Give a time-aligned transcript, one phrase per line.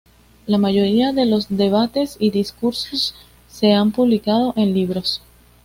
[0.47, 3.13] La mayoría de los debates y discursos
[3.47, 5.21] se han publicado en libros.